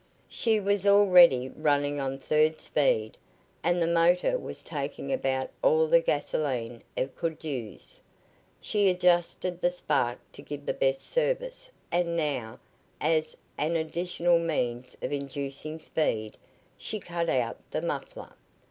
She 0.29 0.59
was 0.59 0.87
already 0.87 1.47
running 1.47 1.99
on 1.99 2.17
third 2.17 2.59
speed, 2.59 3.19
and 3.63 3.79
the 3.79 3.85
motor 3.85 4.35
was 4.35 4.63
taking 4.63 5.13
about 5.13 5.51
all 5.61 5.85
the 5.85 5.99
gasolene 6.01 6.81
it 6.95 7.15
could 7.15 7.43
use. 7.43 7.99
She 8.59 8.89
adjusted 8.89 9.61
the 9.61 9.69
spark 9.69 10.17
to 10.31 10.41
give 10.41 10.65
the 10.65 10.73
best 10.73 11.05
service, 11.07 11.69
and 11.91 12.17
now, 12.17 12.57
as 12.99 13.37
an 13.59 13.75
additional 13.75 14.39
means 14.39 14.97
of 15.03 15.11
inducing 15.13 15.77
speed, 15.77 16.35
she 16.79 16.99
cut 16.99 17.29
out 17.29 17.57
the 17.69 17.83
muffler. 17.83 18.33